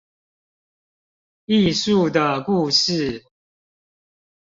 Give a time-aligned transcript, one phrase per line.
[1.45, 3.23] 藝術的故事